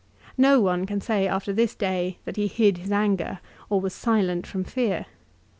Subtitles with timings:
[0.39, 4.47] No one can say after this day that he hid his anger, or was silent
[4.47, 5.05] from fear.